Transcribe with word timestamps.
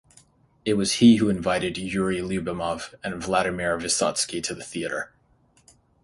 It 0.65 0.73
was 0.73 0.93
he 0.93 1.17
who 1.17 1.29
invited 1.29 1.77
Yuri 1.77 2.21
Lyubimov 2.23 2.95
and 3.03 3.21
Vladimir 3.21 3.77
Vysotsky 3.77 4.41
to 4.45 4.55
the 4.55 4.63
theater. 4.63 5.13